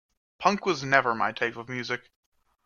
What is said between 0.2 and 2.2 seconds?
Punk was never my type of music.